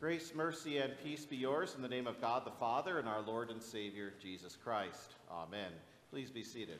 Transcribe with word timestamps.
Grace, 0.00 0.32
mercy, 0.34 0.78
and 0.78 0.94
peace 1.04 1.26
be 1.26 1.36
yours 1.36 1.74
in 1.76 1.82
the 1.82 1.88
name 1.88 2.06
of 2.06 2.18
God 2.22 2.46
the 2.46 2.50
Father 2.50 2.98
and 2.98 3.06
our 3.06 3.20
Lord 3.20 3.50
and 3.50 3.62
Savior, 3.62 4.14
Jesus 4.18 4.56
Christ. 4.56 5.16
Amen. 5.30 5.70
Please 6.10 6.30
be 6.30 6.42
seated. 6.42 6.78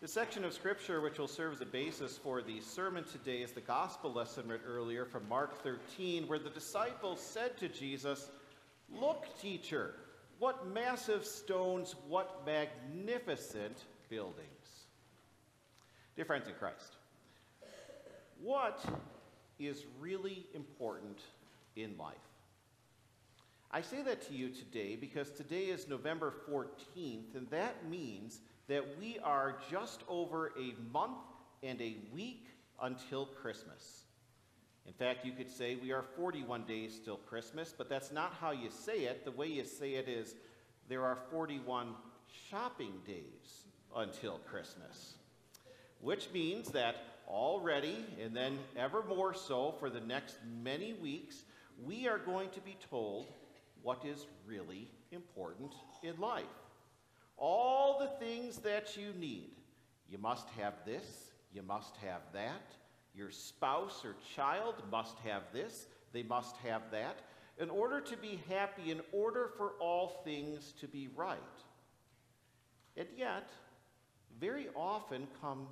The 0.00 0.08
section 0.08 0.46
of 0.46 0.54
Scripture 0.54 1.02
which 1.02 1.18
will 1.18 1.28
serve 1.28 1.52
as 1.52 1.60
a 1.60 1.66
basis 1.66 2.16
for 2.16 2.40
the 2.40 2.58
sermon 2.62 3.04
today 3.04 3.42
is 3.42 3.52
the 3.52 3.60
gospel 3.60 4.10
lesson 4.10 4.48
read 4.48 4.60
earlier 4.66 5.04
from 5.04 5.28
Mark 5.28 5.62
13, 5.62 6.26
where 6.26 6.38
the 6.38 6.48
disciples 6.48 7.20
said 7.20 7.58
to 7.58 7.68
Jesus, 7.68 8.30
Look, 8.98 9.26
teacher, 9.42 9.96
what 10.38 10.66
massive 10.68 11.26
stones, 11.26 11.96
what 12.08 12.46
magnificent 12.46 13.84
buildings. 14.08 14.86
Dear 16.16 16.24
friends 16.24 16.48
in 16.48 16.54
Christ, 16.54 16.96
what 18.40 18.82
is 19.58 19.84
really 20.00 20.46
important 20.54 21.20
in 21.76 21.96
life? 21.98 22.16
I 23.70 23.82
say 23.82 24.02
that 24.02 24.26
to 24.28 24.34
you 24.34 24.48
today 24.48 24.96
because 24.96 25.30
today 25.30 25.64
is 25.64 25.88
November 25.88 26.32
14th, 26.50 27.34
and 27.34 27.48
that 27.50 27.88
means 27.88 28.40
that 28.68 28.84
we 28.98 29.18
are 29.18 29.56
just 29.70 30.02
over 30.08 30.52
a 30.58 30.74
month 30.92 31.18
and 31.62 31.80
a 31.80 31.96
week 32.14 32.46
until 32.80 33.26
Christmas. 33.26 34.04
In 34.86 34.94
fact, 34.94 35.26
you 35.26 35.32
could 35.32 35.50
say 35.50 35.76
we 35.76 35.92
are 35.92 36.02
41 36.16 36.64
days 36.64 36.98
till 37.04 37.16
Christmas, 37.16 37.74
but 37.76 37.90
that's 37.90 38.10
not 38.10 38.32
how 38.40 38.52
you 38.52 38.70
say 38.70 39.00
it. 39.00 39.24
The 39.24 39.32
way 39.32 39.48
you 39.48 39.64
say 39.64 39.94
it 39.94 40.08
is 40.08 40.34
there 40.88 41.04
are 41.04 41.18
41 41.30 41.94
shopping 42.50 42.94
days 43.06 43.66
until 43.94 44.38
Christmas, 44.50 45.14
which 46.00 46.28
means 46.32 46.70
that 46.70 46.96
already, 47.28 48.04
and 48.22 48.34
then 48.34 48.58
ever 48.76 49.02
more 49.02 49.34
so 49.34 49.74
for 49.78 49.90
the 49.90 50.00
next 50.00 50.36
many 50.62 50.94
weeks, 50.94 51.42
we 51.84 52.08
are 52.08 52.18
going 52.18 52.50
to 52.50 52.60
be 52.60 52.76
told 52.90 53.26
what 53.82 54.04
is 54.04 54.26
really 54.46 54.90
important 55.12 55.74
in 56.02 56.18
life. 56.18 56.44
All 57.36 57.98
the 57.98 58.24
things 58.24 58.58
that 58.58 58.96
you 58.96 59.12
need. 59.18 59.50
You 60.08 60.18
must 60.18 60.48
have 60.58 60.74
this, 60.86 61.30
you 61.52 61.62
must 61.62 61.96
have 61.98 62.22
that. 62.32 62.72
Your 63.14 63.30
spouse 63.30 64.04
or 64.04 64.16
child 64.34 64.74
must 64.90 65.18
have 65.18 65.42
this, 65.52 65.86
they 66.12 66.22
must 66.22 66.56
have 66.58 66.82
that. 66.90 67.18
In 67.58 67.70
order 67.70 68.00
to 68.00 68.16
be 68.16 68.40
happy, 68.48 68.90
in 68.90 69.00
order 69.12 69.50
for 69.56 69.72
all 69.80 70.22
things 70.24 70.72
to 70.80 70.86
be 70.86 71.08
right. 71.16 71.38
And 72.96 73.08
yet, 73.16 73.48
very 74.40 74.68
often 74.74 75.26
come 75.40 75.66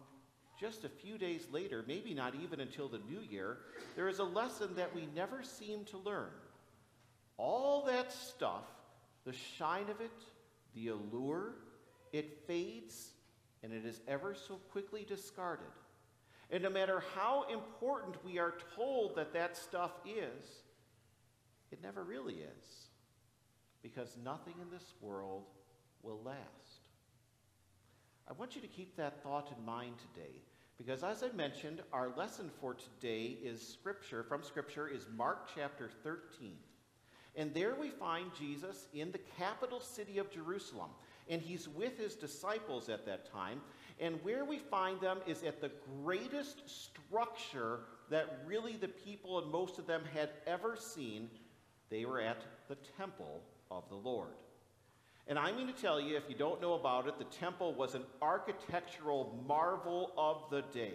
just 0.58 0.84
a 0.84 0.88
few 0.88 1.18
days 1.18 1.46
later, 1.50 1.84
maybe 1.86 2.14
not 2.14 2.34
even 2.42 2.60
until 2.60 2.88
the 2.88 3.00
new 3.08 3.20
year, 3.20 3.58
there 3.94 4.08
is 4.08 4.18
a 4.18 4.24
lesson 4.24 4.74
that 4.76 4.94
we 4.94 5.08
never 5.14 5.42
seem 5.42 5.84
to 5.86 5.98
learn. 5.98 6.30
All 7.36 7.84
that 7.86 8.12
stuff, 8.12 8.64
the 9.24 9.32
shine 9.32 9.90
of 9.90 10.00
it, 10.00 10.12
the 10.74 10.88
allure, 10.88 11.54
it 12.12 12.44
fades 12.46 13.10
and 13.62 13.72
it 13.72 13.84
is 13.84 14.00
ever 14.06 14.34
so 14.34 14.56
quickly 14.70 15.04
discarded. 15.06 15.66
And 16.50 16.62
no 16.62 16.70
matter 16.70 17.02
how 17.14 17.46
important 17.52 18.24
we 18.24 18.38
are 18.38 18.54
told 18.76 19.16
that 19.16 19.32
that 19.32 19.56
stuff 19.56 19.90
is, 20.06 20.62
it 21.72 21.82
never 21.82 22.04
really 22.04 22.34
is. 22.34 22.88
Because 23.82 24.16
nothing 24.24 24.54
in 24.62 24.70
this 24.70 24.94
world 25.00 25.44
will 26.02 26.20
last. 26.24 26.85
I 28.28 28.32
want 28.32 28.56
you 28.56 28.60
to 28.60 28.66
keep 28.66 28.96
that 28.96 29.22
thought 29.22 29.52
in 29.56 29.64
mind 29.64 29.94
today. 29.98 30.42
Because 30.78 31.02
as 31.04 31.22
I 31.22 31.34
mentioned, 31.34 31.80
our 31.92 32.10
lesson 32.16 32.50
for 32.60 32.74
today 32.74 33.38
is 33.42 33.66
scripture, 33.66 34.24
from 34.24 34.42
scripture 34.42 34.88
is 34.88 35.06
Mark 35.16 35.48
chapter 35.54 35.88
13. 36.02 36.52
And 37.36 37.54
there 37.54 37.74
we 37.74 37.90
find 37.90 38.30
Jesus 38.38 38.88
in 38.92 39.12
the 39.12 39.20
capital 39.38 39.80
city 39.80 40.18
of 40.18 40.30
Jerusalem. 40.30 40.90
And 41.28 41.40
he's 41.40 41.68
with 41.68 41.98
his 41.98 42.14
disciples 42.14 42.88
at 42.88 43.06
that 43.06 43.30
time. 43.30 43.60
And 44.00 44.22
where 44.22 44.44
we 44.44 44.58
find 44.58 45.00
them 45.00 45.18
is 45.26 45.42
at 45.42 45.60
the 45.60 45.70
greatest 46.02 46.62
structure 46.68 47.80
that 48.10 48.40
really 48.46 48.76
the 48.76 48.88
people 48.88 49.38
and 49.38 49.50
most 49.50 49.78
of 49.78 49.86
them 49.86 50.02
had 50.12 50.30
ever 50.46 50.76
seen. 50.76 51.30
They 51.90 52.04
were 52.04 52.20
at 52.20 52.42
the 52.68 52.76
temple 52.96 53.42
of 53.70 53.88
the 53.88 53.96
Lord. 53.96 54.34
And 55.28 55.38
I 55.38 55.50
mean 55.52 55.66
to 55.66 55.72
tell 55.72 56.00
you, 56.00 56.16
if 56.16 56.24
you 56.28 56.36
don't 56.36 56.60
know 56.60 56.74
about 56.74 57.08
it, 57.08 57.18
the 57.18 57.24
temple 57.24 57.74
was 57.74 57.94
an 57.94 58.04
architectural 58.22 59.42
marvel 59.46 60.12
of 60.16 60.44
the 60.50 60.62
day. 60.72 60.94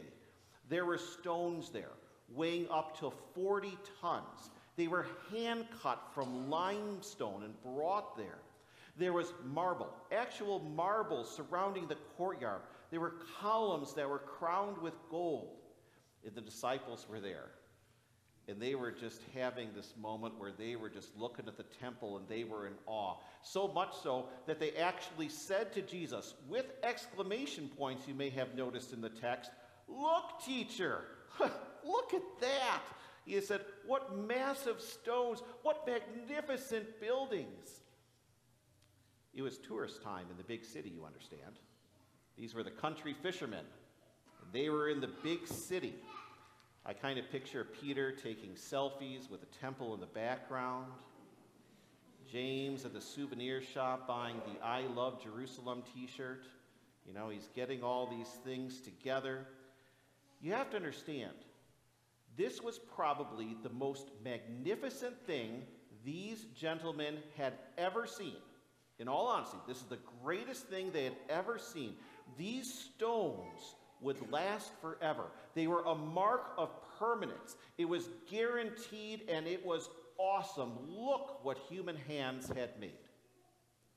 There 0.70 0.86
were 0.86 0.98
stones 0.98 1.70
there 1.70 1.92
weighing 2.34 2.68
up 2.70 2.98
to 3.00 3.12
40 3.36 3.78
tons. 4.02 4.50
They 4.78 4.88
were 4.88 5.06
hand 5.32 5.66
cut 5.84 6.02
from 6.14 6.50
limestone 6.50 7.44
and 7.44 7.76
brought 7.76 8.16
there. 8.16 8.40
There 8.98 9.14
was 9.14 9.34
marble, 9.44 9.90
actual 10.12 10.60
marble 10.60 11.26
surrounding 11.26 11.88
the 11.88 11.98
courtyard. 12.18 12.62
There 12.90 13.00
were 13.00 13.16
columns 13.40 13.94
that 13.96 14.10
were 14.10 14.20
crowned 14.20 14.78
with 14.78 14.94
gold. 15.10 15.58
The 16.24 16.42
disciples 16.42 17.06
were 17.10 17.20
there. 17.20 17.50
And 18.48 18.60
they 18.60 18.76
were 18.76 18.92
just 18.92 19.22
having 19.36 19.70
this 19.76 19.94
moment 20.02 20.38
where 20.38 20.52
they 20.52 20.76
were 20.76 20.90
just 20.90 21.16
looking 21.16 21.48
at 21.48 21.58
the 21.58 21.66
temple 21.80 22.18
and 22.18 22.28
they 22.28 22.44
were 22.44 22.68
in 22.68 22.74
awe. 22.86 23.16
So 23.44 23.68
much 23.68 23.94
so 24.02 24.28
that 24.48 24.60
they 24.60 24.72
actually 24.72 25.30
said 25.30 25.72
to 25.74 25.82
Jesus, 25.82 26.34
with 26.50 26.66
exclamation 26.84 27.70
points 27.78 28.08
you 28.08 28.16
may 28.16 28.30
have 28.32 28.56
noticed 28.56 28.94
in 28.94 29.02
the 29.02 29.10
text, 29.10 29.52
Look, 29.88 30.42
teacher, 30.46 31.02
look 31.40 32.14
at 32.14 32.22
that. 32.40 32.82
He 33.26 33.40
said, 33.42 33.62
What 33.86 34.18
massive 34.18 34.82
stones, 34.82 35.42
what 35.64 35.88
magnificent 35.88 37.00
buildings. 37.00 37.82
It 39.34 39.42
was 39.42 39.58
tourist 39.58 40.04
time 40.04 40.26
in 40.30 40.38
the 40.38 40.44
big 40.44 40.66
city, 40.66 40.90
you 40.90 41.06
understand. 41.06 41.60
These 42.38 42.54
were 42.54 42.64
the 42.64 42.72
country 42.72 43.14
fishermen. 43.22 43.66
They 44.52 44.70
were 44.70 44.90
in 44.90 45.00
the 45.00 45.10
big 45.24 45.48
city. 45.48 45.96
I 46.86 46.94
kind 46.94 47.20
of 47.20 47.30
picture 47.32 47.64
Peter 47.64 48.12
taking 48.12 48.52
selfies 48.52 49.30
with 49.30 49.44
a 49.44 49.60
temple 49.62 49.94
in 49.94 50.00
the 50.00 50.08
background. 50.08 50.88
James 52.32 52.86
at 52.86 52.94
the 52.94 53.02
souvenir 53.02 53.62
shop 53.62 54.08
buying 54.08 54.42
the 54.48 54.66
I 54.66 54.82
Love 54.96 55.22
Jerusalem 55.22 55.84
t 55.94 56.08
shirt. 56.08 56.44
You 57.06 57.14
know, 57.14 57.30
he's 57.30 57.50
getting 57.56 57.84
all 57.84 58.08
these 58.08 58.30
things 58.44 58.82
together. 58.82 59.46
You 60.42 60.54
have 60.54 60.72
to 60.72 60.78
understand, 60.78 61.34
this 62.36 62.62
was 62.62 62.80
probably 62.80 63.56
the 63.62 63.70
most 63.70 64.10
magnificent 64.24 65.20
thing 65.28 65.62
these 66.04 66.46
gentlemen 66.56 67.18
had 67.38 67.54
ever 67.78 68.08
seen. 68.08 68.38
In 68.98 69.08
all 69.08 69.28
honesty, 69.28 69.58
this 69.68 69.78
is 69.78 69.84
the 69.84 70.00
greatest 70.24 70.68
thing 70.68 70.92
they 70.92 71.04
had 71.04 71.16
ever 71.30 71.60
seen. 71.60 71.94
These 72.38 72.74
stones 72.74 73.76
would 74.02 74.32
last 74.32 74.72
forever. 74.82 75.26
They 75.54 75.68
were 75.68 75.84
a 75.84 75.96
mark 75.96 76.54
of 76.58 76.70
permanence. 77.00 77.56
It 77.78 77.86
was 77.86 78.10
guaranteed 78.30 79.24
and 79.30 79.48
it 79.48 79.66
was 79.66 79.90
awesome. 80.18 80.72
Look 80.88 81.44
what 81.44 81.58
human 81.70 81.96
hands 82.08 82.48
had 82.48 82.80
made. 82.80 82.92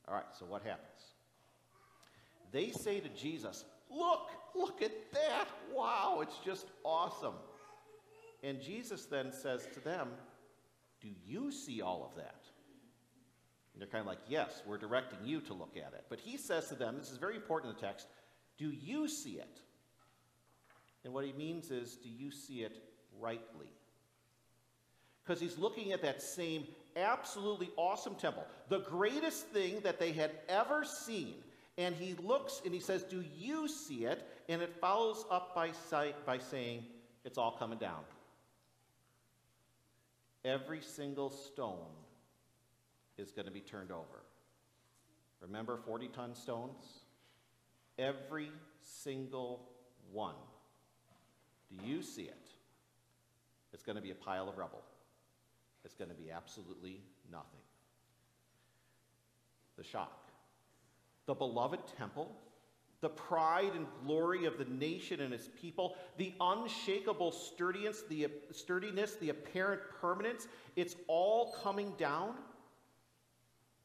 All 0.07 0.13
right, 0.13 0.25
so 0.37 0.45
what 0.45 0.61
happens? 0.63 1.13
They 2.51 2.71
say 2.71 2.99
to 2.99 3.09
Jesus, 3.09 3.65
Look, 3.89 4.29
look 4.55 4.81
at 4.81 4.91
that. 5.13 5.47
Wow, 5.73 6.19
it's 6.21 6.37
just 6.43 6.67
awesome. 6.83 7.35
And 8.43 8.61
Jesus 8.61 9.05
then 9.05 9.31
says 9.31 9.67
to 9.73 9.79
them, 9.79 10.09
Do 11.01 11.09
you 11.25 11.51
see 11.51 11.81
all 11.81 12.09
of 12.09 12.15
that? 12.17 12.43
And 13.73 13.81
they're 13.81 13.89
kind 13.89 14.01
of 14.01 14.07
like, 14.07 14.19
Yes, 14.27 14.61
we're 14.65 14.77
directing 14.77 15.19
you 15.23 15.41
to 15.41 15.53
look 15.53 15.75
at 15.77 15.93
it. 15.93 16.05
But 16.09 16.19
he 16.19 16.37
says 16.37 16.67
to 16.69 16.75
them, 16.75 16.97
This 16.97 17.11
is 17.11 17.17
very 17.17 17.35
important 17.35 17.71
in 17.71 17.75
the 17.75 17.81
text, 17.81 18.07
Do 18.57 18.69
you 18.69 19.07
see 19.07 19.33
it? 19.33 19.61
And 21.05 21.13
what 21.13 21.23
he 21.23 21.31
means 21.33 21.71
is, 21.71 21.95
Do 21.95 22.09
you 22.09 22.31
see 22.31 22.63
it 22.63 22.75
rightly? 23.21 23.69
Because 25.23 25.39
he's 25.39 25.57
looking 25.57 25.93
at 25.93 26.01
that 26.01 26.21
same 26.21 26.65
absolutely 26.95 27.69
awesome 27.77 28.15
temple, 28.15 28.45
the 28.69 28.79
greatest 28.79 29.47
thing 29.47 29.79
that 29.81 29.99
they 29.99 30.11
had 30.11 30.31
ever 30.49 30.83
seen. 30.83 31.35
And 31.77 31.95
he 31.95 32.15
looks 32.23 32.61
and 32.65 32.73
he 32.73 32.79
says, 32.79 33.03
Do 33.03 33.23
you 33.37 33.67
see 33.67 34.05
it? 34.05 34.27
And 34.49 34.61
it 34.61 34.75
follows 34.81 35.25
up 35.29 35.53
by, 35.53 35.71
sight, 35.89 36.25
by 36.25 36.39
saying, 36.39 36.83
It's 37.23 37.37
all 37.37 37.51
coming 37.51 37.77
down. 37.77 38.01
Every 40.43 40.81
single 40.81 41.29
stone 41.29 41.91
is 43.17 43.31
going 43.31 43.45
to 43.45 43.51
be 43.51 43.61
turned 43.61 43.91
over. 43.91 44.23
Remember 45.41 45.77
40 45.77 46.07
ton 46.09 46.35
stones? 46.35 46.83
Every 47.97 48.51
single 48.81 49.69
one. 50.11 50.35
Do 51.69 51.87
you 51.87 52.01
see 52.01 52.23
it? 52.23 52.47
It's 53.73 53.83
going 53.83 53.97
to 53.97 54.01
be 54.01 54.11
a 54.11 54.15
pile 54.15 54.47
of 54.47 54.57
rubble. 54.57 54.81
It's 55.83 55.93
going 55.93 56.09
to 56.09 56.15
be 56.15 56.31
absolutely 56.31 57.01
nothing. 57.31 57.59
The 59.77 59.83
shock. 59.83 60.29
The 61.25 61.33
beloved 61.33 61.81
temple, 61.97 62.31
the 63.01 63.09
pride 63.09 63.71
and 63.75 63.85
glory 64.05 64.45
of 64.45 64.57
the 64.57 64.65
nation 64.65 65.19
and 65.21 65.33
its 65.33 65.49
people, 65.59 65.95
the 66.17 66.33
unshakable 66.39 67.31
sturdiness, 67.31 68.03
the 68.09 68.27
sturdiness, 68.51 69.15
the 69.15 69.29
apparent 69.29 69.81
permanence, 69.99 70.47
it's 70.75 70.95
all 71.07 71.55
coming 71.63 71.93
down. 71.97 72.35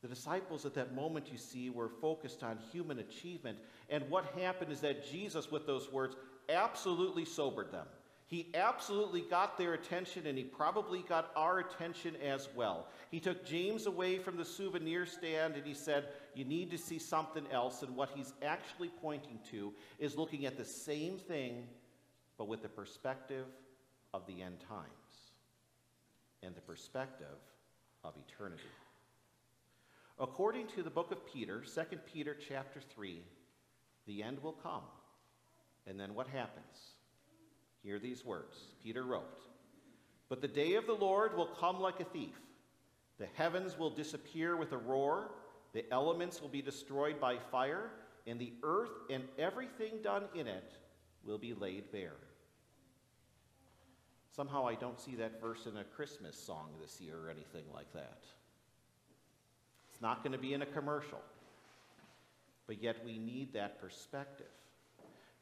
The 0.03 0.09
disciples 0.09 0.65
at 0.65 0.75
that 0.75 0.95
moment, 0.95 1.31
you 1.31 1.37
see, 1.37 1.69
were 1.69 1.89
focused 1.89 2.43
on 2.43 2.59
human 2.73 3.01
achievement. 3.01 3.59
And 3.91 4.09
what 4.09 4.25
happened 4.39 4.73
is 4.73 4.81
that 4.81 5.11
Jesus, 5.11 5.51
with 5.51 5.67
those 5.67 5.93
words, 5.93 6.17
absolutely 6.51 7.25
sobered 7.25 7.73
them. 7.73 7.87
He 8.31 8.47
absolutely 8.55 9.23
got 9.23 9.59
their 9.59 9.75
attention, 9.75 10.29
and 10.29 10.39
he 10.39 10.45
probably 10.45 11.01
got 11.01 11.33
our 11.35 11.59
attention 11.59 12.15
as 12.25 12.49
well. 12.55 12.87
He 13.11 13.19
took 13.19 13.45
James 13.45 13.87
away 13.87 14.19
from 14.19 14.37
the 14.37 14.45
souvenir 14.45 15.05
stand 15.05 15.57
and 15.57 15.67
he 15.67 15.75
said, 15.75 16.11
You 16.37 16.45
need 16.45 16.71
to 16.71 16.79
see 16.79 17.01
something 17.01 17.45
else. 17.51 17.83
And 17.83 17.97
what 17.97 18.11
he's 18.15 18.33
actually 18.41 18.93
pointing 19.03 19.41
to 19.51 19.73
is 19.99 20.17
looking 20.17 20.47
at 20.47 20.57
the 20.57 20.65
same 20.65 21.19
thing, 21.19 21.67
but 22.39 22.47
with 22.47 22.63
the 22.63 22.69
perspective 22.69 23.47
of 24.15 24.25
the 24.29 24.43
end 24.43 24.61
times 24.69 25.33
and 26.45 26.55
the 26.55 26.61
perspective 26.61 27.27
of 28.05 28.15
eternity. 28.29 28.63
According 30.21 30.69
to 30.69 30.85
the 30.85 30.91
book 30.91 31.11
of 31.11 31.27
Peter, 31.27 31.65
2 31.65 31.97
Peter 32.13 32.37
chapter 32.49 32.81
3, 32.95 33.23
the 34.07 34.23
end 34.23 34.41
will 34.41 34.53
come. 34.53 34.83
And 35.91 35.99
then 35.99 36.15
what 36.15 36.29
happens? 36.29 36.95
Hear 37.83 37.99
these 37.99 38.25
words. 38.25 38.57
Peter 38.81 39.03
wrote, 39.03 39.43
But 40.29 40.41
the 40.41 40.47
day 40.47 40.75
of 40.75 40.87
the 40.87 40.95
Lord 40.95 41.37
will 41.37 41.49
come 41.59 41.81
like 41.81 41.99
a 41.99 42.05
thief. 42.05 42.39
The 43.19 43.27
heavens 43.35 43.77
will 43.77 43.91
disappear 43.91 44.57
with 44.57 44.71
a 44.71 44.79
roar, 44.79 45.33
the 45.73 45.85
elements 45.93 46.41
will 46.41 46.49
be 46.49 46.63
destroyed 46.63 47.21
by 47.21 47.39
fire, 47.51 47.91
and 48.27 48.39
the 48.39 48.53
earth 48.63 48.93
and 49.11 49.25
everything 49.37 49.95
done 50.03 50.25
in 50.35 50.47
it 50.47 50.73
will 51.25 51.39
be 51.39 51.55
laid 51.55 51.91
bare. 51.91 52.17
Somehow 54.31 54.69
I 54.69 54.77
don't 54.77 55.01
see 55.01 55.17
that 55.17 55.41
verse 55.41 55.67
in 55.67 55.77
a 55.77 55.85
Christmas 55.85 56.37
song 56.37 56.69
this 56.81 57.01
year 57.01 57.17
or 57.17 57.31
anything 57.31 57.65
like 57.75 57.93
that. 57.95 58.23
It's 59.91 60.01
not 60.01 60.23
going 60.23 60.33
to 60.33 60.39
be 60.39 60.55
in 60.55 60.63
a 60.63 60.67
commercial. 60.67 61.21
But 62.69 62.81
yet 62.81 63.05
we 63.05 63.19
need 63.19 63.55
that 63.55 63.81
perspective. 63.81 64.47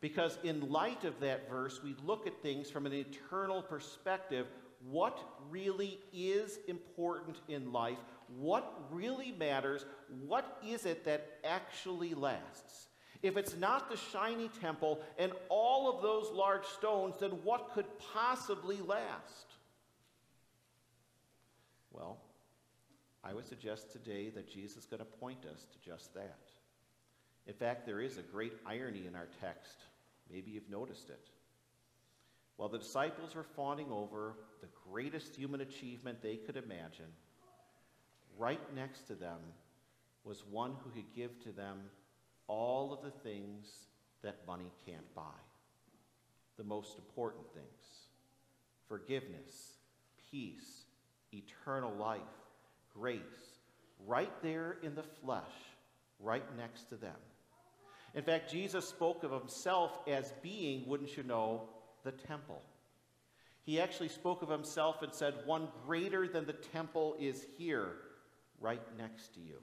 Because 0.00 0.39
in 0.45 0.71
light 0.71 1.05
of 1.05 1.19
that 1.21 1.50
verse, 1.50 1.81
we 1.83 1.97
look 2.05 2.27
at 2.27 2.41
things 2.41 2.71
from 2.71 2.87
an 2.87 2.93
eternal 2.93 3.62
perspective. 3.62 4.47
What 4.89 5.19
really 5.50 5.99
is 6.12 6.59
important 6.69 7.39
in 7.49 7.73
life? 7.73 7.99
What 8.37 8.73
really 8.93 9.33
matters? 9.33 9.85
What 10.27 10.61
is 10.65 10.87
it 10.87 11.05
that 11.06 11.39
actually 11.45 12.15
lasts? 12.15 12.87
If 13.23 13.37
it's 13.37 13.56
not 13.56 13.91
the 13.91 13.97
shiny 13.97 14.49
temple 14.61 15.00
and 15.19 15.33
all 15.49 15.93
of 15.93 16.03
those 16.03 16.31
large 16.31 16.65
stones, 16.67 17.17
then 17.19 17.31
what 17.43 17.73
could 17.73 17.87
possibly 18.15 18.77
last? 18.77 19.56
Well, 21.91 22.19
I 23.25 23.35
would 23.35 23.47
suggest 23.47 23.91
today 23.91 24.31
that 24.31 24.49
Jesus 24.49 24.79
is 24.79 24.87
going 24.87 25.00
to 25.00 25.05
point 25.05 25.45
us 25.53 25.67
to 25.73 25.91
just 25.91 26.15
that. 26.15 26.39
In 27.49 27.55
fact, 27.55 27.87
there 27.87 28.00
is 28.00 28.19
a 28.19 28.23
great 28.23 28.53
irony 28.65 29.06
in 29.09 29.17
our 29.17 29.27
text. 29.41 29.79
Maybe 30.30 30.50
you've 30.50 30.70
noticed 30.70 31.10
it. 31.10 31.28
While 32.56 32.69
the 32.69 32.78
disciples 32.78 33.34
were 33.34 33.44
fawning 33.44 33.90
over 33.90 34.34
the 34.60 34.69
greatest 34.90 35.36
human 35.36 35.60
achievement 35.60 36.22
they 36.22 36.36
could 36.36 36.56
imagine, 36.56 37.12
right 38.36 38.60
next 38.75 39.06
to 39.08 39.14
them 39.14 39.38
was 40.25 40.44
one 40.50 40.75
who 40.82 40.90
could 40.90 41.14
give 41.14 41.42
to 41.44 41.52
them 41.52 41.78
all 42.48 42.92
of 42.92 43.02
the 43.02 43.10
things 43.10 43.66
that 44.22 44.46
money 44.46 44.72
can't 44.84 45.14
buy. 45.14 45.22
The 46.56 46.64
most 46.64 46.98
important 46.98 47.44
things 47.54 47.66
forgiveness, 48.88 49.75
peace, 50.30 50.84
eternal 51.32 51.94
life, 51.94 52.20
grace, 52.92 53.20
right 54.06 54.32
there 54.42 54.78
in 54.82 54.94
the 54.94 55.02
flesh, 55.02 55.52
right 56.19 56.44
next 56.56 56.88
to 56.88 56.96
them. 56.96 57.16
In 58.14 58.22
fact, 58.22 58.50
Jesus 58.50 58.88
spoke 58.88 59.22
of 59.22 59.31
himself 59.31 59.99
as 60.06 60.32
being, 60.43 60.87
wouldn't 60.87 61.16
you 61.16 61.22
know, 61.22 61.69
the 62.05 62.12
temple. 62.12 62.62
He 63.62 63.81
actually 63.81 64.08
spoke 64.08 64.43
of 64.43 64.49
himself 64.49 65.02
and 65.02 65.12
said, 65.12 65.34
One 65.44 65.69
greater 65.87 66.26
than 66.26 66.46
the 66.46 66.55
temple 66.55 67.16
is 67.20 67.44
here, 67.58 67.93
right 68.60 68.82
next 68.96 69.34
to 69.34 69.40
you. 69.40 69.58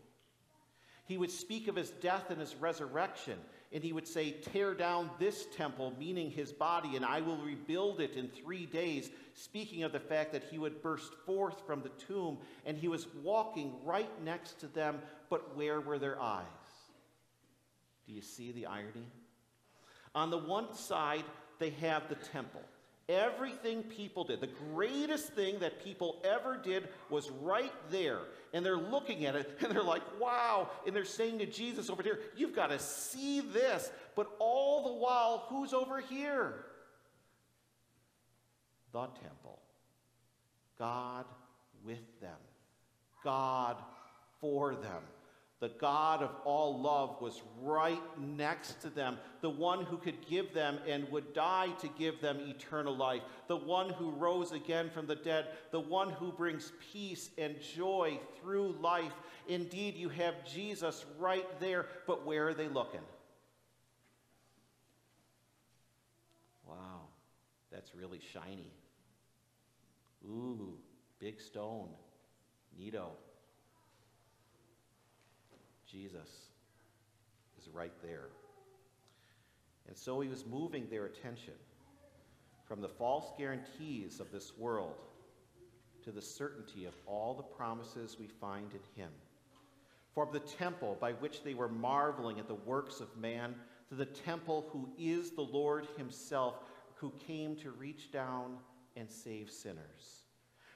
He 1.06 1.18
would 1.18 1.32
speak 1.32 1.68
of 1.68 1.76
his 1.76 1.90
death 1.90 2.30
and 2.30 2.40
his 2.40 2.56
resurrection, 2.56 3.38
and 3.72 3.84
he 3.84 3.94
would 3.94 4.08
say, 4.08 4.32
Tear 4.32 4.74
down 4.74 5.10
this 5.20 5.46
temple, 5.56 5.94
meaning 6.00 6.32
his 6.32 6.52
body, 6.52 6.96
and 6.96 7.06
I 7.06 7.22
will 7.22 7.38
rebuild 7.38 8.00
it 8.00 8.16
in 8.16 8.28
three 8.28 8.66
days, 8.66 9.12
speaking 9.34 9.84
of 9.84 9.92
the 9.92 10.00
fact 10.00 10.34
that 10.34 10.46
he 10.50 10.58
would 10.58 10.82
burst 10.82 11.14
forth 11.26 11.66
from 11.66 11.82
the 11.82 11.90
tomb, 11.90 12.40
and 12.66 12.78
he 12.78 12.88
was 12.88 13.08
walking 13.24 13.74
right 13.84 14.10
next 14.24 14.60
to 14.62 14.68
them, 14.68 15.00
but 15.30 15.56
where 15.56 15.80
were 15.80 16.00
their 16.00 16.20
eyes? 16.20 16.46
Do 18.08 18.14
you 18.14 18.22
see 18.22 18.52
the 18.52 18.66
irony? 18.68 19.08
On 20.14 20.30
the 20.30 20.38
one 20.38 20.74
side, 20.74 21.24
they 21.60 21.72
have 21.72 22.08
the 22.10 22.16
temple. 22.16 22.62
Everything 23.08 23.84
people 23.84 24.24
did, 24.24 24.42
the 24.42 24.50
greatest 24.74 25.34
thing 25.34 25.60
that 25.60 25.84
people 25.84 26.22
ever 26.24 26.58
did 26.58 26.88
was 27.10 27.30
right 27.30 27.72
there. 27.92 28.20
And 28.52 28.66
they're 28.66 28.78
looking 28.78 29.26
at 29.26 29.36
it 29.36 29.60
and 29.62 29.72
they're 29.72 29.84
like, 29.84 30.02
wow. 30.20 30.70
And 30.88 30.96
they're 30.96 31.06
saying 31.06 31.40
to 31.40 31.46
Jesus 31.46 31.90
over 31.90 32.02
here, 32.02 32.20
you've 32.36 32.56
got 32.56 32.68
to 32.68 32.80
see 32.80 33.42
this. 33.42 33.92
But 34.16 34.32
all 34.40 34.84
the 34.84 34.94
while, 34.94 35.46
who's 35.50 35.74
over 35.74 36.00
here? 36.00 36.66
The 38.92 39.06
temple. 39.22 39.60
God 40.80 41.26
with 41.86 42.20
them, 42.22 42.38
God 43.24 43.78
for 44.42 44.76
them. 44.76 45.04
The 45.66 45.72
God 45.80 46.22
of 46.22 46.30
all 46.46 46.80
love 46.80 47.20
was 47.20 47.42
right 47.60 48.00
next 48.20 48.84
to 48.84 48.90
them, 48.92 49.18
the 49.42 49.50
one 49.50 49.84
who 49.84 49.98
could 49.98 50.28
give 50.30 50.54
them 50.54 50.78
and 50.88 51.10
would 51.10 51.34
die 51.34 51.70
to 51.80 51.88
give 51.98 52.22
them 52.22 52.40
eternal 52.40 52.96
life, 52.96 53.24
the 53.48 53.58
one 53.58 53.90
who 53.90 54.12
rose 54.12 54.52
again 54.52 54.92
from 54.92 55.08
the 55.08 55.16
dead, 55.16 55.48
the 55.72 55.80
one 55.80 56.12
who 56.12 56.32
brings 56.32 56.72
peace 56.94 57.32
and 57.40 57.56
joy 57.60 58.20
through 58.40 58.76
life. 58.80 59.14
Indeed, 59.48 59.96
you 59.96 60.10
have 60.10 60.36
Jesus 60.46 61.04
right 61.18 61.60
there, 61.60 61.88
but 62.06 62.28
where 62.28 62.48
are 62.48 62.54
they 62.54 62.68
looking? 62.68 63.02
Wow, 66.68 67.08
that's 67.72 67.96
really 67.96 68.22
shiny. 68.32 68.72
Ooh, 70.28 70.78
big 71.20 71.42
stone. 71.42 71.90
Neato. 72.80 73.08
Jesus 75.96 76.50
is 77.58 77.70
right 77.74 77.94
there. 78.04 78.28
And 79.88 79.96
so 79.96 80.20
he 80.20 80.28
was 80.28 80.46
moving 80.46 80.88
their 80.90 81.06
attention 81.06 81.54
from 82.68 82.82
the 82.82 82.90
false 82.90 83.32
guarantees 83.38 84.20
of 84.20 84.32
this 84.32 84.58
world 84.58 84.96
to 86.04 86.12
the 86.12 86.22
certainty 86.22 86.86
of 86.86 86.94
all 87.06 87.34
the 87.34 87.44
promises 87.44 88.18
we 88.20 88.28
find 88.28 88.72
in 88.74 89.02
him. 89.02 89.12
From 90.14 90.30
the 90.34 90.40
temple 90.40 90.98
by 91.00 91.14
which 91.14 91.44
they 91.44 91.54
were 91.54 91.70
marveling 91.70 92.40
at 92.40 92.48
the 92.48 92.56
works 92.56 93.00
of 93.00 93.16
man 93.18 93.56
to 93.90 93.96
the 93.96 94.06
temple 94.06 94.66
who 94.72 94.90
is 94.98 95.32
the 95.32 95.42
Lord 95.42 95.88
himself, 95.98 96.56
who 96.96 97.14
came 97.26 97.56
to 97.58 97.72
reach 97.72 98.12
down 98.12 98.58
and 98.98 99.10
save 99.10 99.50
sinners. 99.50 100.25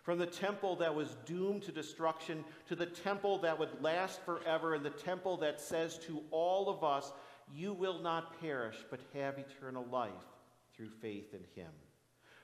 From 0.03 0.18
the 0.18 0.25
temple 0.25 0.75
that 0.77 0.96
was 0.96 1.18
doomed 1.25 1.63
to 1.63 1.72
destruction 1.72 2.44
to 2.68 2.75
the 2.75 2.86
temple 2.86 3.38
that 3.39 3.60
would 3.60 3.82
last 3.82 4.22
forever, 4.24 4.74
and 4.74 4.84
the 4.84 4.89
temple 4.89 5.38
that 5.38 5.60
says 5.60 5.98
to 6.08 6.22
all 6.32 6.70
of 6.70 6.84
us, 6.84 7.12
You 7.53 7.74
will 7.74 8.00
not 8.00 8.39
perish, 8.39 8.77
but 8.89 9.01
have 9.13 9.38
eternal 9.38 9.86
life 9.91 10.12
through 10.75 10.89
faith 11.01 11.34
in 11.34 11.44
him. 11.62 11.72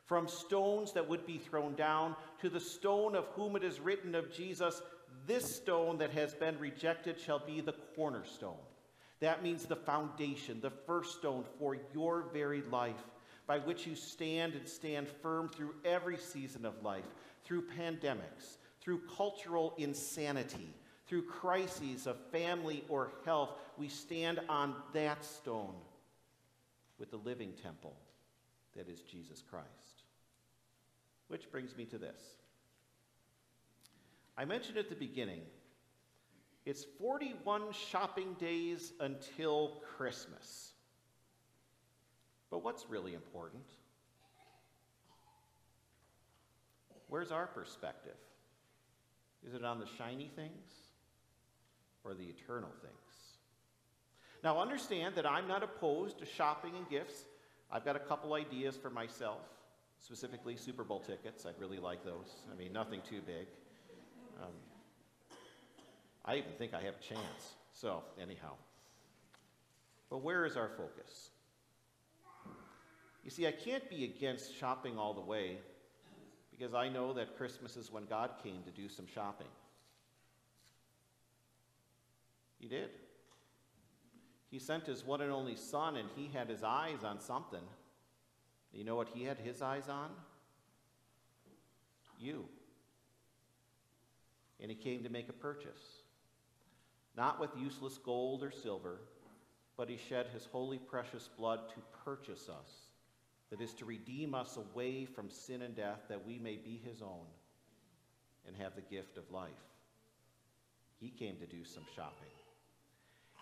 From 0.03 0.27
stones 0.27 0.91
that 0.91 1.07
would 1.07 1.25
be 1.25 1.37
thrown 1.37 1.73
down 1.75 2.15
to 2.41 2.49
the 2.49 2.59
stone 2.59 3.15
of 3.15 3.25
whom 3.29 3.55
it 3.55 3.63
is 3.63 3.79
written 3.79 4.13
of 4.13 4.31
Jesus, 4.31 4.81
This 5.25 5.55
stone 5.55 5.97
that 5.97 6.11
has 6.11 6.33
been 6.33 6.59
rejected 6.59 7.19
shall 7.19 7.39
be 7.39 7.61
the 7.61 7.73
cornerstone. 7.95 8.59
That 9.21 9.41
means 9.41 9.65
the 9.65 9.75
foundation, 9.75 10.59
the 10.61 10.69
first 10.69 11.17
stone 11.17 11.45
for 11.57 11.77
your 11.93 12.25
very 12.33 12.61
life, 12.63 13.03
by 13.47 13.59
which 13.59 13.87
you 13.87 13.95
stand 13.95 14.53
and 14.53 14.67
stand 14.67 15.07
firm 15.07 15.49
through 15.49 15.75
every 15.85 16.17
season 16.17 16.65
of 16.65 16.83
life 16.83 17.05
through 17.45 17.63
pandemics, 17.79 18.57
through 18.81 19.01
cultural 19.15 19.73
insanity, 19.77 20.73
through 21.07 21.23
crises 21.23 22.07
of 22.07 22.17
family 22.31 22.83
or 22.89 23.11
health, 23.23 23.51
we 23.77 23.87
stand 23.87 24.39
on 24.49 24.75
that 24.93 25.23
stone 25.23 25.75
with 26.97 27.11
the 27.11 27.17
living 27.17 27.53
temple 27.61 27.95
that 28.75 28.89
is 28.89 29.01
Jesus 29.01 29.43
Christ. 29.49 29.67
Which 31.27 31.51
brings 31.51 31.75
me 31.75 31.85
to 31.85 31.97
this. 31.97 32.19
I 34.37 34.45
mentioned 34.45 34.77
at 34.77 34.89
the 34.89 34.95
beginning, 34.95 35.41
it's 36.65 36.85
41 36.99 37.71
shopping 37.71 38.33
days 38.39 38.91
until 38.99 39.81
Christmas. 39.95 40.71
But 42.49 42.63
what's 42.63 42.89
really 42.89 43.13
important? 43.13 43.63
Where's 47.07 47.31
our 47.31 47.47
perspective? 47.47 48.17
Is 49.47 49.53
it 49.53 49.63
on 49.63 49.79
the 49.79 49.85
shiny 49.97 50.31
things 50.35 50.71
or 52.03 52.13
the 52.13 52.23
eternal 52.23 52.71
things? 52.81 52.95
Now, 54.43 54.59
understand 54.59 55.15
that 55.15 55.25
I'm 55.25 55.47
not 55.47 55.63
opposed 55.63 56.19
to 56.19 56.25
shopping 56.25 56.73
and 56.75 56.89
gifts. 56.89 57.25
I've 57.71 57.85
got 57.85 57.95
a 57.95 57.99
couple 57.99 58.33
ideas 58.33 58.75
for 58.75 58.89
myself, 58.89 59.41
specifically 59.99 60.55
Super 60.55 60.83
Bowl 60.83 60.99
tickets. 60.99 61.45
I'd 61.45 61.59
really 61.59 61.79
like 61.79 62.03
those. 62.03 62.31
I 62.51 62.55
mean, 62.55 62.71
nothing 62.71 63.01
too 63.07 63.21
big. 63.25 63.47
Um, 64.41 64.53
I 66.23 66.35
even 66.35 66.51
think 66.57 66.73
I 66.73 66.81
have 66.81 66.95
a 66.95 67.03
chance. 67.03 67.55
So, 67.73 68.03
anyhow. 68.21 68.53
But 70.09 70.17
where 70.17 70.45
is 70.45 70.55
our 70.55 70.69
focus? 70.69 71.29
You 73.23 73.31
see, 73.31 73.47
I 73.47 73.51
can't 73.51 73.89
be 73.89 74.03
against 74.03 74.55
shopping 74.55 74.99
all 74.99 75.13
the 75.15 75.21
way 75.21 75.57
because 76.57 76.73
I 76.73 76.87
know 76.89 77.13
that 77.13 77.37
Christmas 77.37 77.75
is 77.75 77.91
when 77.91 78.05
God 78.05 78.31
came 78.41 78.63
to 78.63 78.71
do 78.71 78.87
some 78.87 79.05
shopping. 79.13 79.47
He 82.59 82.67
did. 82.67 82.89
He 84.49 84.59
sent 84.59 84.85
his 84.85 85.05
one 85.05 85.21
and 85.21 85.31
only 85.31 85.55
Son, 85.55 85.97
and 85.97 86.07
he 86.15 86.29
had 86.33 86.47
his 86.47 86.63
eyes 86.63 87.03
on 87.03 87.19
something. 87.19 87.63
You 88.71 88.85
know 88.85 88.95
what 88.95 89.09
he 89.13 89.23
had 89.23 89.37
his 89.37 89.61
eyes 89.61 89.89
on? 89.89 90.09
You. 92.19 92.45
And 94.61 94.71
he 94.71 94.77
came 94.77 95.03
to 95.03 95.09
make 95.09 95.27
a 95.27 95.33
purchase. 95.33 96.03
Not 97.17 97.39
with 97.39 97.49
useless 97.57 97.97
gold 97.97 98.43
or 98.43 98.51
silver, 98.51 99.01
but 99.75 99.89
he 99.89 99.97
shed 99.97 100.27
his 100.33 100.45
holy, 100.45 100.77
precious 100.77 101.29
blood 101.37 101.67
to 101.69 101.81
purchase 102.05 102.47
us 102.47 102.84
that 103.55 103.63
is 103.63 103.73
to 103.75 103.85
redeem 103.85 104.35
us 104.35 104.57
away 104.57 105.05
from 105.05 105.29
sin 105.29 105.61
and 105.61 105.75
death, 105.75 106.01
that 106.09 106.25
we 106.25 106.37
may 106.37 106.57
be 106.57 106.81
his 106.83 107.01
own 107.01 107.25
and 108.45 108.55
have 108.57 108.75
the 108.75 108.81
gift 108.81 109.17
of 109.17 109.31
life. 109.31 109.49
He 110.99 111.09
came 111.09 111.37
to 111.37 111.45
do 111.45 111.63
some 111.63 111.83
shopping. 111.95 112.27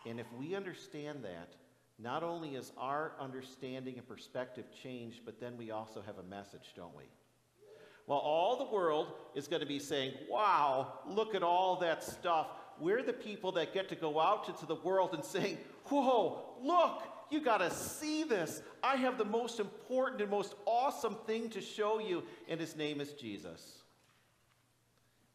And 0.05 0.20
if 0.20 0.27
we 0.38 0.53
understand 0.53 1.24
that, 1.24 1.55
not 1.98 2.22
only 2.22 2.50
is 2.50 2.72
our 2.77 3.13
understanding 3.20 3.98
and 3.98 4.08
perspective 4.08 4.65
changed, 4.84 5.22
but 5.25 5.39
then 5.39 5.58
we 5.58 5.72
also 5.72 6.03
have 6.05 6.20
a 6.20 6.24
message, 6.24 6.74
don't 6.75 6.96
we? 6.96 7.05
Well, 8.05 8.20
all 8.20 8.58
the 8.58 8.72
world 8.72 9.08
is 9.34 9.48
going 9.48 9.62
to 9.62 9.67
be 9.67 9.79
saying, 9.79 10.13
wow, 10.29 10.93
look 11.08 11.34
at 11.34 11.41
all 11.41 11.77
that 11.77 12.03
stuff. 12.03 12.50
We're 12.79 13.01
the 13.01 13.13
people 13.13 13.51
that 13.53 13.74
get 13.74 13.89
to 13.89 13.96
go 13.96 14.20
out 14.20 14.48
into 14.48 14.67
the 14.67 14.75
world 14.75 15.13
and 15.13 15.24
saying, 15.24 15.58
whoa, 15.86 16.43
look, 16.62 17.01
you 17.34 17.42
got 17.42 17.58
to 17.58 17.72
see 17.72 18.24
this. 18.24 18.62
I 18.84 18.96
have 18.96 19.18
the 19.18 19.25
most 19.25 19.60
important 19.60 20.22
and 20.22 20.30
most 20.30 20.56
awesome 20.66 21.18
thing 21.25 21.50
to 21.50 21.62
show 21.62 22.00
you, 22.00 22.24
and 22.48 22.60
his 22.60 22.75
name 22.75 23.02
is 23.02 23.13
Jesus. 23.13 23.80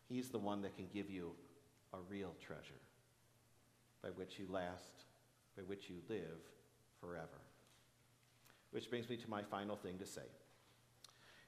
He's 0.08 0.30
the 0.30 0.38
one 0.38 0.62
that 0.62 0.76
can 0.76 0.86
give 0.94 1.10
you 1.10 1.32
a 1.92 1.98
real 2.08 2.34
treasure 2.40 2.80
by 4.02 4.10
which 4.10 4.38
you 4.38 4.46
last, 4.48 5.04
by 5.56 5.62
which 5.64 5.90
you 5.90 5.96
live 6.08 6.40
forever. 7.00 7.26
Which 8.70 8.88
brings 8.88 9.08
me 9.08 9.16
to 9.16 9.30
my 9.30 9.42
final 9.42 9.76
thing 9.76 9.98
to 9.98 10.06
say. 10.06 10.22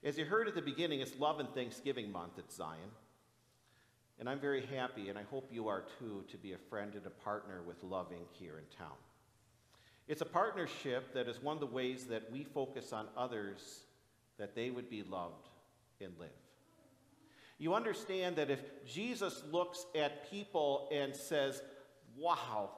As 0.03 0.19
you 0.19 0.25
heard 0.25 0.49
at 0.49 0.55
the 0.55 0.63
beginning, 0.63 1.01
it's 1.01 1.19
Love 1.19 1.41
and 1.41 1.49
Thanksgiving 1.55 2.11
Month 2.11 2.39
at 2.39 2.51
Zion. 2.51 2.91
And 4.19 4.29
I'm 4.29 4.41
very 4.41 4.67
happy, 4.67 5.09
and 5.09 5.19
I 5.19 5.23
hope 5.31 5.49
you 5.51 5.69
are 5.69 5.85
too, 5.99 6.25
to 6.29 6.37
be 6.37 6.53
a 6.53 6.59
friend 6.69 6.95
and 6.95 7.07
a 7.07 7.11
partner 7.11 7.63
with 7.67 7.83
Love 7.83 8.11
Inc. 8.11 8.39
here 8.39 8.59
in 8.59 8.65
town. 8.77 8.97
It's 10.11 10.23
a 10.23 10.27
partnership 10.27 11.15
that 11.15 11.29
is 11.29 11.41
one 11.41 11.55
of 11.55 11.61
the 11.61 11.67
ways 11.67 12.07
that 12.07 12.33
we 12.33 12.43
focus 12.43 12.93
on 12.93 13.07
others 13.17 13.85
that 14.39 14.57
they 14.57 14.71
would 14.71 14.91
be 14.91 15.05
loved 15.05 15.47
and 16.01 16.13
live. 16.19 16.31
You 17.59 17.75
understand 17.75 18.35
that 18.35 18.51
if 18.51 18.61
Jesus 18.85 19.45
looks 19.53 19.87
at 19.95 20.29
people 20.29 20.89
and 20.93 21.15
says, 21.15 21.63
Wow, 22.19 22.71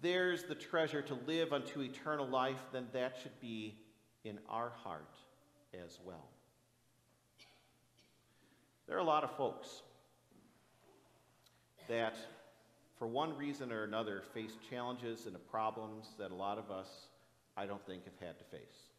there's 0.00 0.44
the 0.44 0.54
treasure 0.54 1.02
to 1.02 1.18
live 1.26 1.52
unto 1.52 1.80
eternal 1.82 2.28
life, 2.28 2.62
then 2.72 2.86
that 2.92 3.18
should 3.20 3.40
be 3.40 3.80
in 4.22 4.38
our 4.48 4.70
heart 4.84 5.16
as 5.74 5.98
well. 6.04 6.28
There 8.86 8.96
are 8.96 9.00
a 9.00 9.04
lot 9.04 9.24
of 9.24 9.36
folks 9.36 9.82
that 11.88 12.14
for 12.98 13.06
one 13.06 13.36
reason 13.36 13.72
or 13.72 13.84
another, 13.84 14.22
face 14.32 14.56
challenges 14.70 15.26
and 15.26 15.36
problems 15.50 16.14
that 16.18 16.30
a 16.30 16.34
lot 16.34 16.58
of 16.58 16.70
us, 16.70 16.88
I 17.56 17.66
don't 17.66 17.84
think, 17.86 18.04
have 18.04 18.18
had 18.26 18.38
to 18.38 18.44
face. 18.44 18.90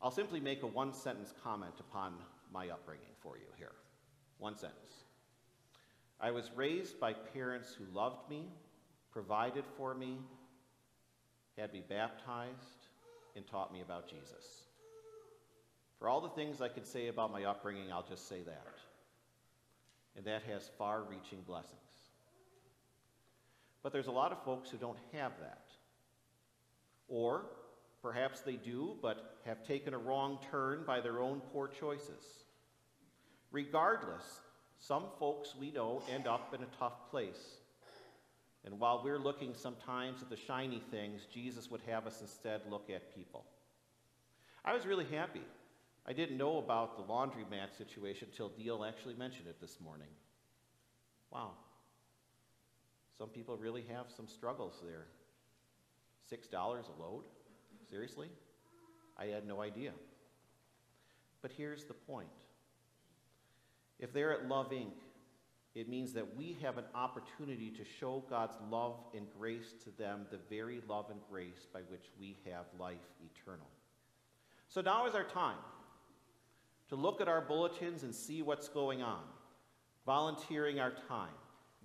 I'll 0.00 0.10
simply 0.10 0.40
make 0.40 0.62
a 0.62 0.66
one 0.66 0.92
sentence 0.92 1.32
comment 1.42 1.74
upon 1.80 2.14
my 2.52 2.68
upbringing 2.68 3.14
for 3.20 3.36
you 3.36 3.46
here. 3.58 3.72
One 4.38 4.56
sentence. 4.56 5.04
I 6.20 6.30
was 6.30 6.50
raised 6.56 6.98
by 6.98 7.12
parents 7.12 7.74
who 7.74 7.84
loved 7.94 8.28
me, 8.30 8.48
provided 9.10 9.64
for 9.76 9.94
me, 9.94 10.18
had 11.58 11.72
me 11.72 11.82
baptized, 11.86 12.88
and 13.34 13.46
taught 13.46 13.72
me 13.72 13.82
about 13.82 14.08
Jesus. 14.08 14.62
For 15.98 16.08
all 16.08 16.20
the 16.20 16.28
things 16.30 16.60
I 16.60 16.68
could 16.68 16.86
say 16.86 17.08
about 17.08 17.32
my 17.32 17.44
upbringing, 17.44 17.92
I'll 17.92 18.06
just 18.06 18.28
say 18.28 18.42
that. 18.42 18.76
And 20.16 20.24
that 20.26 20.42
has 20.44 20.70
far 20.78 21.02
reaching 21.02 21.42
blessings. 21.46 21.85
But 23.86 23.92
there's 23.92 24.08
a 24.08 24.10
lot 24.10 24.32
of 24.32 24.42
folks 24.42 24.68
who 24.68 24.78
don't 24.78 24.98
have 25.12 25.30
that. 25.38 25.68
Or 27.06 27.44
perhaps 28.02 28.40
they 28.40 28.56
do, 28.56 28.96
but 29.00 29.36
have 29.44 29.64
taken 29.64 29.94
a 29.94 29.98
wrong 29.98 30.40
turn 30.50 30.82
by 30.84 31.00
their 31.00 31.20
own 31.20 31.40
poor 31.52 31.68
choices. 31.68 32.42
Regardless, 33.52 34.24
some 34.80 35.04
folks 35.20 35.54
we 35.54 35.70
know 35.70 36.02
end 36.12 36.26
up 36.26 36.52
in 36.52 36.64
a 36.64 36.76
tough 36.80 36.94
place. 37.12 37.58
And 38.64 38.80
while 38.80 39.02
we're 39.04 39.20
looking 39.20 39.54
sometimes 39.54 40.20
at 40.20 40.30
the 40.30 40.36
shiny 40.36 40.82
things, 40.90 41.20
Jesus 41.32 41.70
would 41.70 41.82
have 41.86 42.08
us 42.08 42.20
instead 42.20 42.62
look 42.68 42.90
at 42.90 43.14
people. 43.14 43.44
I 44.64 44.74
was 44.74 44.84
really 44.84 45.06
happy. 45.12 45.44
I 46.04 46.12
didn't 46.12 46.38
know 46.38 46.58
about 46.58 46.96
the 46.96 47.04
laundromat 47.04 47.78
situation 47.78 48.26
until 48.32 48.48
Deal 48.48 48.84
actually 48.84 49.14
mentioned 49.14 49.46
it 49.46 49.60
this 49.60 49.78
morning. 49.80 50.08
Wow. 51.30 51.52
Some 53.16 53.28
people 53.28 53.56
really 53.56 53.84
have 53.90 54.06
some 54.14 54.28
struggles 54.28 54.82
there. 54.84 55.06
$6 56.30 56.52
a 56.52 57.02
load? 57.02 57.24
Seriously? 57.88 58.28
I 59.18 59.26
had 59.26 59.46
no 59.46 59.60
idea. 59.60 59.92
But 61.40 61.52
here's 61.56 61.84
the 61.84 61.94
point 61.94 62.28
if 63.98 64.12
they're 64.12 64.32
at 64.32 64.48
Love 64.48 64.70
Inc., 64.70 64.92
it 65.74 65.88
means 65.88 66.12
that 66.14 66.36
we 66.36 66.56
have 66.62 66.78
an 66.78 66.84
opportunity 66.94 67.70
to 67.70 67.84
show 67.84 68.24
God's 68.28 68.56
love 68.70 68.96
and 69.14 69.26
grace 69.38 69.74
to 69.84 69.90
them, 69.90 70.26
the 70.30 70.38
very 70.50 70.80
love 70.88 71.10
and 71.10 71.20
grace 71.30 71.66
by 71.72 71.80
which 71.88 72.06
we 72.18 72.36
have 72.50 72.64
life 72.78 72.96
eternal. 73.20 73.66
So 74.68 74.80
now 74.80 75.06
is 75.06 75.14
our 75.14 75.24
time 75.24 75.58
to 76.88 76.96
look 76.96 77.20
at 77.20 77.28
our 77.28 77.40
bulletins 77.40 78.02
and 78.02 78.14
see 78.14 78.42
what's 78.42 78.68
going 78.68 79.02
on, 79.02 79.22
volunteering 80.04 80.80
our 80.80 80.92
time 81.08 81.34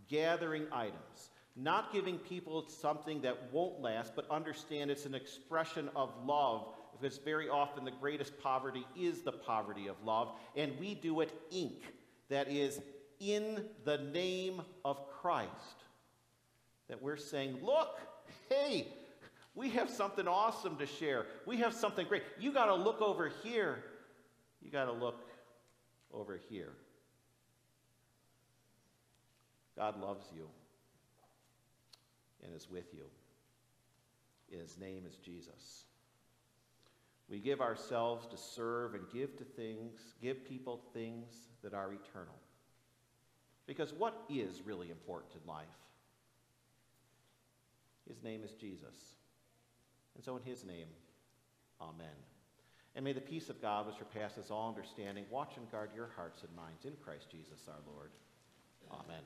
gathering 0.08 0.66
items, 0.72 1.30
not 1.56 1.92
giving 1.94 2.18
people 2.18 2.68
something 2.68 3.22
that 3.22 3.52
won't 3.52 3.82
last, 3.82 4.16
but 4.16 4.30
understand 4.30 4.90
it's 4.90 5.06
an 5.06 5.16
expression 5.16 5.90
of 5.96 6.10
love, 6.26 6.68
because 7.00 7.18
very 7.18 7.50
often 7.50 7.84
the 7.84 7.92
greatest 7.92 8.40
poverty 8.42 8.86
is 8.98 9.22
the 9.22 9.32
poverty 9.32 9.88
of 9.88 9.96
love, 10.06 10.34
and 10.56 10.72
we 10.80 10.96
do 10.96 11.22
it 11.22 11.32
Inc. 11.52 11.82
That 12.30 12.50
is, 12.50 12.80
in 13.20 13.66
the 13.84 13.98
name 13.98 14.62
of 14.86 15.10
Christ. 15.10 15.50
That 16.88 17.02
we're 17.02 17.18
saying, 17.18 17.60
look, 17.62 18.00
hey, 18.50 18.88
we 19.56 19.70
have 19.72 19.90
something 19.90 20.28
awesome 20.28 20.78
to 20.78 20.86
share. 20.86 21.26
We 21.46 21.58
have 21.58 21.74
something 21.74 22.08
great. 22.08 22.24
You 22.40 22.54
got 22.54 22.66
to 22.68 22.76
look 22.76 23.02
over 23.02 23.32
here. 23.44 23.84
You 24.62 24.72
got 24.72 24.86
to 24.86 24.94
look 24.94 25.28
over 26.14 26.40
here. 26.50 26.72
God 29.82 30.00
loves 30.00 30.28
you 30.32 30.48
and 32.44 32.54
is 32.56 32.70
with 32.70 32.94
you. 32.94 33.06
His 34.56 34.78
name 34.78 35.06
is 35.10 35.16
Jesus. 35.16 35.86
We 37.28 37.40
give 37.40 37.62
ourselves 37.62 38.28
to 38.28 38.38
serve 38.38 38.94
and 38.94 39.04
give 39.12 39.36
to 39.38 39.44
things, 39.44 40.00
give 40.22 40.46
people 40.48 40.84
things 40.94 41.34
that 41.64 41.74
are 41.74 41.94
eternal. 41.94 42.36
Because 43.66 43.92
what 43.92 44.22
is 44.30 44.62
really 44.64 44.92
important 44.92 45.32
in 45.42 45.50
life? 45.50 45.66
His 48.08 48.22
name 48.22 48.44
is 48.44 48.52
Jesus. 48.52 49.16
And 50.14 50.24
so, 50.24 50.38
in 50.38 50.44
His 50.44 50.64
name, 50.64 50.90
Amen. 51.82 52.06
And 52.96 53.04
may 53.04 53.14
the 53.14 53.22
peace 53.22 53.50
of 53.50 53.60
God, 53.64 53.88
which 53.88 53.98
surpasses 53.98 54.52
all 54.52 54.70
understanding, 54.70 55.26
watch 55.32 55.54
and 55.58 55.72
guard 55.72 55.90
your 55.96 56.12
hearts 56.16 56.44
and 56.44 56.56
minds 56.56 56.86
in 56.86 56.94
Christ 57.04 57.32
Jesus 57.32 57.68
our 57.68 57.82
Lord. 57.92 58.12
Amen. 58.92 59.24